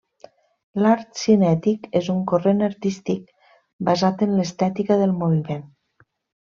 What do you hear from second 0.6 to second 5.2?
L’art cinètic és un corrent artístic basat en l’estètica del